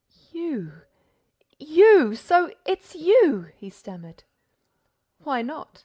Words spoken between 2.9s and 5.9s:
you!" he stammered. "Why not?"